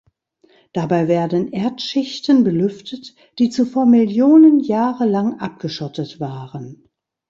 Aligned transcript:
Dabei 0.73 1.07
werden 1.07 1.53
Erdschichten 1.53 2.43
belüftet, 2.43 3.13
die 3.37 3.51
zuvor 3.51 3.85
Millionen 3.85 4.59
Jahre 4.59 5.05
lang 5.05 5.39
abgeschottet 5.39 6.19
waren. 6.19 6.89